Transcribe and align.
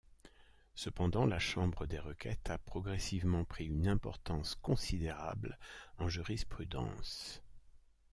Cependant, 0.73 1.27
la 1.27 1.37
chambre 1.37 1.85
des 1.85 1.99
requêtes 1.99 2.49
a 2.49 2.57
progressivement 2.57 3.45
pris 3.45 3.65
une 3.67 3.87
importance 3.87 4.55
considérable 4.55 5.59
en 5.99 6.09
jurisprudence. 6.09 7.43